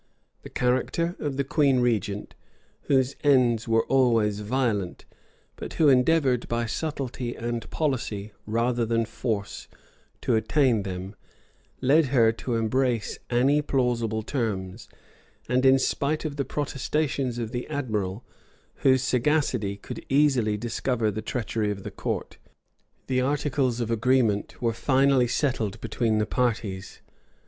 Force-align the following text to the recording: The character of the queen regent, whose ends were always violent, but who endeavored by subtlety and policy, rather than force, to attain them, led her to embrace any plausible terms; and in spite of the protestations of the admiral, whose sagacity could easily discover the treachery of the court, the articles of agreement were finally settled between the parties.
The 0.41 0.49
character 0.49 1.15
of 1.19 1.37
the 1.37 1.43
queen 1.43 1.79
regent, 1.79 2.33
whose 2.89 3.15
ends 3.23 3.67
were 3.67 3.85
always 3.85 4.39
violent, 4.39 5.05
but 5.57 5.73
who 5.73 5.89
endeavored 5.89 6.47
by 6.47 6.65
subtlety 6.65 7.35
and 7.35 7.69
policy, 7.69 8.33
rather 8.47 8.83
than 8.83 9.05
force, 9.05 9.67
to 10.21 10.33
attain 10.33 10.81
them, 10.81 11.15
led 11.81 12.05
her 12.05 12.31
to 12.31 12.55
embrace 12.55 13.19
any 13.29 13.61
plausible 13.61 14.23
terms; 14.23 14.89
and 15.47 15.67
in 15.67 15.77
spite 15.77 16.25
of 16.25 16.35
the 16.35 16.45
protestations 16.45 17.37
of 17.37 17.51
the 17.51 17.67
admiral, 17.67 18.23
whose 18.77 19.03
sagacity 19.03 19.77
could 19.77 20.03
easily 20.09 20.57
discover 20.57 21.11
the 21.11 21.21
treachery 21.21 21.69
of 21.69 21.83
the 21.83 21.91
court, 21.91 22.39
the 23.05 23.21
articles 23.21 23.79
of 23.79 23.91
agreement 23.91 24.59
were 24.63 24.73
finally 24.73 25.27
settled 25.27 25.79
between 25.79 26.17
the 26.17 26.25
parties. 26.25 27.01